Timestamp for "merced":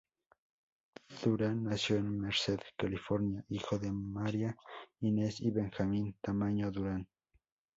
2.21-2.59